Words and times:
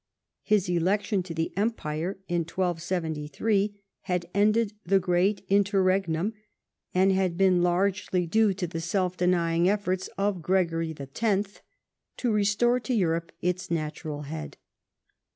His 0.41 0.67
election 0.67 1.21
to 1.21 1.33
the 1.35 1.53
Empire 1.55 2.17
in 2.27 2.39
1273 2.39 3.79
had 4.01 4.25
ended 4.33 4.73
the 4.83 4.99
Great 4.99 5.45
Interregnum, 5.47 6.33
and 6.91 7.11
had 7.11 7.37
Ijceii 7.37 7.59
largelj' 7.61 8.27
due 8.31 8.51
to 8.51 8.65
the 8.65 8.81
self 8.81 9.15
denying 9.15 9.69
efforts 9.69 10.07
of 10.17 10.41
Gregory 10.41 10.95
X. 10.99 11.61
to 12.17 12.31
restore 12.31 12.79
to 12.79 12.95
Europe 12.95 13.31
its 13.43 13.69
natural 13.69 14.23
head. 14.23 14.57